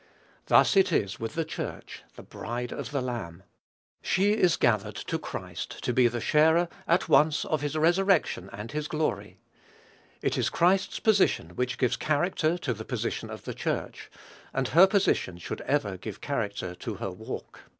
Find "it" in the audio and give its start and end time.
0.75-0.91, 10.23-10.39